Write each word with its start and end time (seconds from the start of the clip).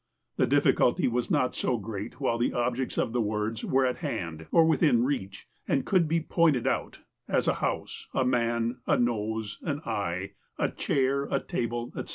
The 0.37 0.47
difficulty 0.47 1.07
was 1.07 1.29
not 1.29 1.53
so 1.53 1.77
great 1.77 2.19
while 2.19 2.39
the 2.39 2.53
objects 2.53 2.97
of 2.97 3.13
the 3.13 3.21
words 3.21 3.63
were 3.63 3.85
at 3.85 3.97
hand, 3.97 4.47
or 4.51 4.65
within 4.65 5.03
reach, 5.03 5.47
and 5.67 5.85
could 5.85 6.07
be 6.07 6.19
pointed 6.19 6.65
out, 6.65 7.01
as 7.27 7.47
a 7.47 7.53
house, 7.61 8.07
a 8.11 8.25
man, 8.25 8.77
a 8.87 8.97
nose, 8.97 9.59
an 9.61 9.79
eye, 9.81 10.31
a 10.57 10.71
chair, 10.71 11.25
a 11.25 11.39
table, 11.39 11.91
etc. 11.95 12.09